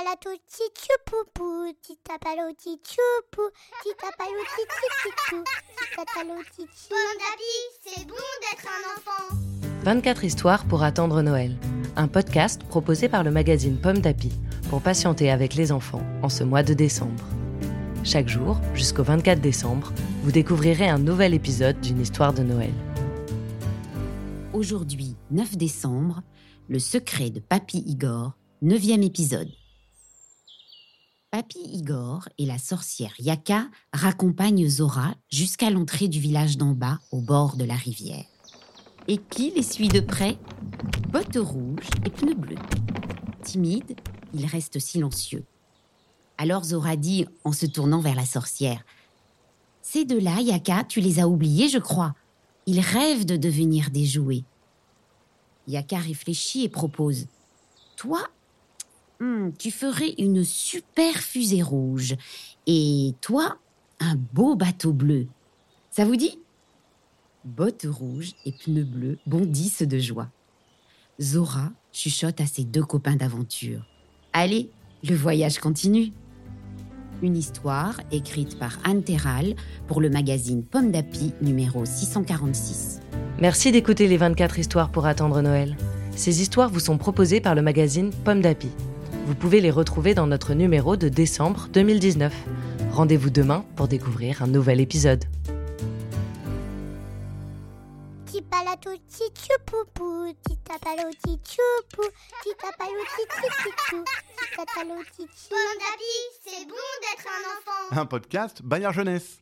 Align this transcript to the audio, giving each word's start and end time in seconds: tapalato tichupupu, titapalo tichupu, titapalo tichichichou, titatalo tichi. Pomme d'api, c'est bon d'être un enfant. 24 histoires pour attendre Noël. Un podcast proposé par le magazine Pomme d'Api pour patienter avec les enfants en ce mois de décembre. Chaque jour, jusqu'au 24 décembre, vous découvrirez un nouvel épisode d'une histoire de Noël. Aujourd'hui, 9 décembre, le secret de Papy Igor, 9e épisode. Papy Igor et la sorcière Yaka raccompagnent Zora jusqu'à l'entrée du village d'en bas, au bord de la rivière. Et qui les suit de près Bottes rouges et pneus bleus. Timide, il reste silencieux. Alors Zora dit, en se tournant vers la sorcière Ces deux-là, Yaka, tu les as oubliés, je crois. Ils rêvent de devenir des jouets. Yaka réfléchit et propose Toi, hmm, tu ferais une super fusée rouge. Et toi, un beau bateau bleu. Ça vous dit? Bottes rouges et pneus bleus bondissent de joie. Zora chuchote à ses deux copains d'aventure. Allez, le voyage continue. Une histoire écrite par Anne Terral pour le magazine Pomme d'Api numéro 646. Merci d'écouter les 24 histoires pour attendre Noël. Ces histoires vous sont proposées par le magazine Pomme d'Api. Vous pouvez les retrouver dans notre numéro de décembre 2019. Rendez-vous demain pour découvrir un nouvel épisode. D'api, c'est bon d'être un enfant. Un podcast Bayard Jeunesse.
tapalato 0.00 0.30
tichupupu, 0.46 1.74
titapalo 1.82 2.52
tichupu, 2.52 3.42
titapalo 3.82 4.40
tichichichou, 4.56 5.44
titatalo 5.76 6.42
tichi. 6.56 6.88
Pomme 6.88 7.16
d'api, 7.18 7.52
c'est 7.84 8.06
bon 8.06 8.14
d'être 8.40 8.66
un 8.66 8.96
enfant. 8.96 9.36
24 9.84 10.24
histoires 10.24 10.64
pour 10.64 10.82
attendre 10.82 11.22
Noël. 11.22 11.56
Un 11.96 12.08
podcast 12.08 12.62
proposé 12.64 13.08
par 13.08 13.24
le 13.24 13.30
magazine 13.30 13.76
Pomme 13.78 13.98
d'Api 13.98 14.32
pour 14.70 14.80
patienter 14.80 15.30
avec 15.30 15.54
les 15.54 15.72
enfants 15.72 16.02
en 16.22 16.28
ce 16.28 16.44
mois 16.44 16.62
de 16.62 16.72
décembre. 16.72 17.24
Chaque 18.02 18.28
jour, 18.28 18.58
jusqu'au 18.74 19.02
24 19.02 19.40
décembre, 19.40 19.92
vous 20.22 20.32
découvrirez 20.32 20.88
un 20.88 20.98
nouvel 20.98 21.34
épisode 21.34 21.78
d'une 21.80 22.00
histoire 22.00 22.32
de 22.32 22.42
Noël. 22.42 22.72
Aujourd'hui, 24.54 25.16
9 25.30 25.56
décembre, 25.56 26.22
le 26.68 26.78
secret 26.78 27.28
de 27.30 27.40
Papy 27.40 27.82
Igor, 27.86 28.32
9e 28.62 29.04
épisode. 29.04 29.50
Papy 31.30 31.60
Igor 31.60 32.28
et 32.38 32.46
la 32.46 32.58
sorcière 32.58 33.14
Yaka 33.20 33.68
raccompagnent 33.92 34.68
Zora 34.68 35.14
jusqu'à 35.30 35.70
l'entrée 35.70 36.08
du 36.08 36.18
village 36.18 36.56
d'en 36.56 36.72
bas, 36.72 36.98
au 37.12 37.20
bord 37.20 37.54
de 37.56 37.62
la 37.64 37.76
rivière. 37.76 38.24
Et 39.06 39.18
qui 39.18 39.52
les 39.52 39.62
suit 39.62 39.86
de 39.86 40.00
près 40.00 40.38
Bottes 41.10 41.38
rouges 41.38 41.88
et 42.04 42.10
pneus 42.10 42.34
bleus. 42.34 42.58
Timide, 43.44 43.96
il 44.34 44.44
reste 44.44 44.80
silencieux. 44.80 45.44
Alors 46.36 46.64
Zora 46.64 46.96
dit, 46.96 47.26
en 47.44 47.52
se 47.52 47.66
tournant 47.66 48.00
vers 48.00 48.16
la 48.16 48.26
sorcière 48.26 48.84
Ces 49.82 50.04
deux-là, 50.04 50.40
Yaka, 50.40 50.82
tu 50.82 51.00
les 51.00 51.20
as 51.20 51.28
oubliés, 51.28 51.68
je 51.68 51.78
crois. 51.78 52.16
Ils 52.66 52.80
rêvent 52.80 53.24
de 53.24 53.36
devenir 53.36 53.90
des 53.90 54.04
jouets. 54.04 54.42
Yaka 55.68 55.98
réfléchit 55.98 56.64
et 56.64 56.68
propose 56.68 57.28
Toi, 57.94 58.20
hmm, 59.20 59.50
tu 59.58 59.70
ferais 59.70 60.14
une 60.18 60.44
super 60.44 61.14
fusée 61.16 61.62
rouge. 61.62 62.16
Et 62.66 63.14
toi, 63.20 63.58
un 64.00 64.16
beau 64.32 64.54
bateau 64.56 64.92
bleu. 64.92 65.26
Ça 65.90 66.04
vous 66.04 66.16
dit? 66.16 66.38
Bottes 67.44 67.86
rouges 67.88 68.32
et 68.44 68.52
pneus 68.52 68.84
bleus 68.84 69.18
bondissent 69.26 69.82
de 69.82 69.98
joie. 69.98 70.28
Zora 71.20 71.70
chuchote 71.92 72.40
à 72.40 72.46
ses 72.46 72.64
deux 72.64 72.84
copains 72.84 73.16
d'aventure. 73.16 73.86
Allez, 74.32 74.70
le 75.08 75.14
voyage 75.14 75.58
continue. 75.58 76.12
Une 77.22 77.36
histoire 77.36 78.00
écrite 78.12 78.58
par 78.58 78.78
Anne 78.84 79.02
Terral 79.02 79.54
pour 79.86 80.00
le 80.00 80.08
magazine 80.08 80.62
Pomme 80.62 80.90
d'Api 80.90 81.32
numéro 81.42 81.84
646. 81.84 83.00
Merci 83.40 83.72
d'écouter 83.72 84.08
les 84.08 84.16
24 84.16 84.58
histoires 84.58 84.90
pour 84.90 85.06
attendre 85.06 85.42
Noël. 85.42 85.76
Ces 86.16 86.40
histoires 86.40 86.70
vous 86.70 86.80
sont 86.80 86.98
proposées 86.98 87.40
par 87.40 87.54
le 87.54 87.62
magazine 87.62 88.10
Pomme 88.24 88.40
d'Api. 88.40 88.68
Vous 89.26 89.34
pouvez 89.34 89.60
les 89.60 89.70
retrouver 89.70 90.14
dans 90.14 90.26
notre 90.26 90.54
numéro 90.54 90.96
de 90.96 91.08
décembre 91.08 91.68
2019. 91.72 92.32
Rendez-vous 92.92 93.30
demain 93.30 93.64
pour 93.76 93.86
découvrir 93.86 94.42
un 94.42 94.46
nouvel 94.46 94.80
épisode. 94.80 95.24
D'api, 105.78 106.16
c'est 106.44 106.64
bon 106.66 106.74
d'être 107.00 107.26
un 107.28 107.42
enfant. 107.50 108.00
Un 108.00 108.06
podcast 108.06 108.62
Bayard 108.62 108.94
Jeunesse. 108.94 109.38